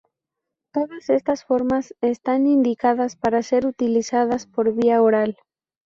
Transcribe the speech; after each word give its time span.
Todas 0.73 1.11
estas 1.11 1.43
formas 1.45 1.93
están 2.01 2.47
indicadas 2.47 3.15
para 3.15 3.43
ser 3.43 3.67
utilizadas 3.67 4.47
por 4.47 4.73
vía 4.73 4.99
oral. 4.99 5.37